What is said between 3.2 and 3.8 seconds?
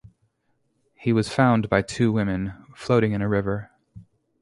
a river.